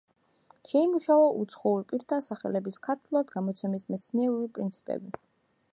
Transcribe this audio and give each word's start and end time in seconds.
შეიმუშავა 0.69 1.27
უცხოურ 1.41 1.83
პირთა 1.91 2.19
სახელების 2.29 2.81
ქართულად 2.89 3.31
გადმოცემის 3.35 3.87
მეცნიერული 3.95 4.53
პრინციპები. 4.59 5.13